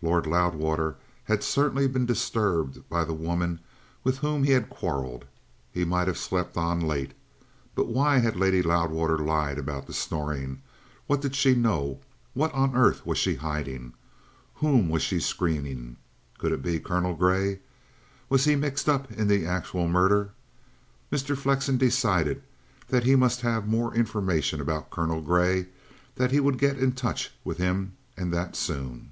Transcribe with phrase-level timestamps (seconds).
[0.00, 3.58] Lord Loudwater had certainly been disturbed by the woman
[4.04, 5.24] with whom he had quarrelled.
[5.72, 7.14] He might have slept on late.
[7.74, 10.62] But why had Lady Loudwater lied about the snoring?
[11.08, 11.98] What did she know?
[12.32, 13.92] What on earth was she hiding?
[14.54, 15.96] Whom was she screening?
[16.38, 17.58] Could it be Colonel Grey?
[18.28, 20.30] Was he mixed up in the actual murder?
[21.10, 21.36] Mr.
[21.36, 22.40] Flexen decided
[22.86, 25.66] that he must have more information about Colonel Grey,
[26.14, 29.10] that he would get into touch with him, and that soon.